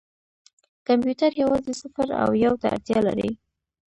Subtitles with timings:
[0.87, 3.29] کمپیوټر یوازې صفر او یو ته اړتیا لري.